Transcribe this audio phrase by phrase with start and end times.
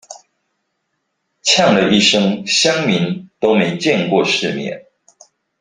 [1.43, 4.83] 嗆了一聲鄉民都沒見過世面